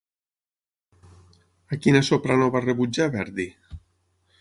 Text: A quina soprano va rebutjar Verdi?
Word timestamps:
A 1.77 1.81
quina 1.83 2.03
soprano 2.09 2.51
va 2.57 2.65
rebutjar 2.67 3.11
Verdi? 3.19 3.51